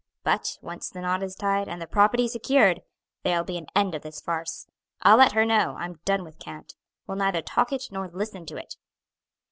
[0.23, 2.81] But once the knot is tied, and the property secured,
[3.21, 4.65] there'll be an end of this farce.
[5.03, 6.73] I'll let her know I'm done with cant,
[7.05, 8.77] will neither talk it nor listen to it."